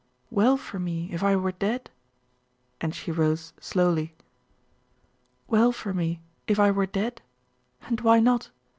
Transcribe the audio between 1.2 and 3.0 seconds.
I were dead?' And